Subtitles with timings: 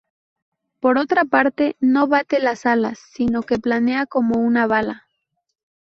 [0.79, 5.05] Por otra parte, no bate las alas, sino que planea como una bala.